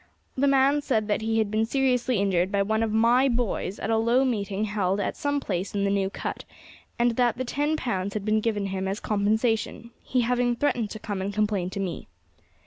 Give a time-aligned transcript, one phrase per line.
[0.35, 3.91] The man said that he had been seriously injured by one of my boys at
[3.91, 6.43] a low meeting held at some place in the New Cut,
[6.97, 10.97] and that the ten pounds had been given him as compensation, he having threatened to
[10.99, 12.07] come and complain to me.